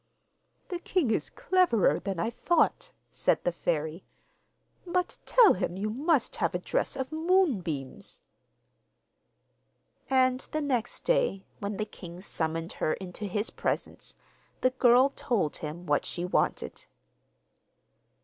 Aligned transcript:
'The 0.69 0.79
king 0.79 1.11
is 1.11 1.29
cleverer 1.29 1.99
than 1.99 2.19
I 2.19 2.31
thought,' 2.31 2.91
said 3.11 3.43
the 3.43 3.51
fairy; 3.51 4.03
'but 4.83 5.19
tell 5.27 5.53
him 5.53 5.77
you 5.77 5.91
must 5.91 6.37
have 6.37 6.55
a 6.55 6.57
dress 6.57 6.95
of 6.95 7.11
moonbeams.' 7.11 8.23
And 10.09 10.39
the 10.53 10.61
next 10.63 11.03
day, 11.05 11.45
when 11.59 11.77
the 11.77 11.85
king 11.85 12.19
summoned 12.19 12.71
her 12.81 12.93
into 12.93 13.25
his 13.25 13.51
presence, 13.51 14.15
the 14.61 14.71
girl 14.71 15.09
told 15.15 15.57
him 15.57 15.85
what 15.85 16.03
she 16.03 16.25
wanted. 16.25 16.87